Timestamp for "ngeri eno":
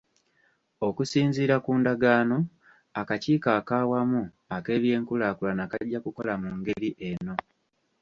6.59-7.35